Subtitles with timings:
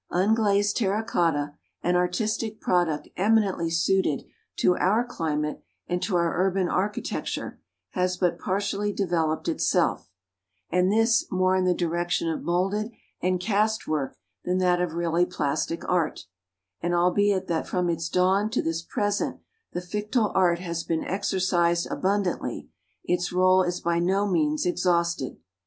[0.09, 1.53] Unglazed terra cotta,
[1.83, 4.23] an artistic product eminently suited
[4.55, 7.59] to our climate and to our urban architecture,
[7.91, 10.09] has but partially developed itself,
[10.71, 12.91] and this more in the direction of moulded
[13.21, 16.25] and cast work than that of really plastic art;
[16.81, 19.39] and albeit that from its dawn to this present
[19.73, 22.71] the Fictile Art has been exercised abundantly,
[23.03, 25.37] its rôle is by no means exhausted.